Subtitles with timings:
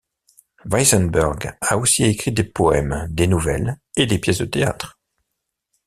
[0.65, 4.99] Weizenberg a aussi écrit des poèmes, des nouvelles et des pièces de théâtre.